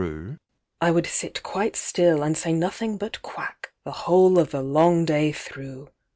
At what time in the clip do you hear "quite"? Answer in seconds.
1.43-1.75